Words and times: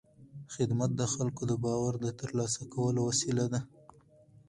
خدمت 0.53 0.91
د 0.95 1.01
خلکو 1.13 1.43
د 1.47 1.53
باور 1.65 1.93
د 1.99 2.07
ترلاسه 2.19 2.61
کولو 2.73 2.99
وسیله 3.09 3.45
ده. 3.53 3.59